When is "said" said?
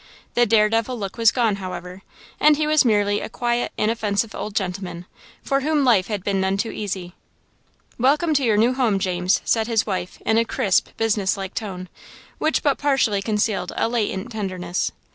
9.45-9.67